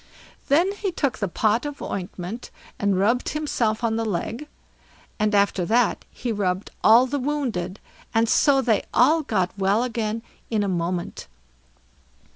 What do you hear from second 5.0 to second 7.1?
and after that he rubbed all